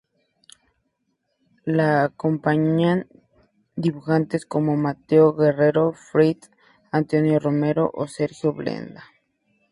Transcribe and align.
Lo 1.63 1.83
acompañan 1.99 3.07
dibujantes 3.75 4.47
como 4.47 4.75
Mateo 4.75 5.35
Guerrero, 5.35 5.93
Fritz, 5.93 6.49
Antonio 6.89 7.37
Romero, 7.39 7.91
o 7.93 8.07
Sergio 8.07 8.51
Bleda. 8.51 9.03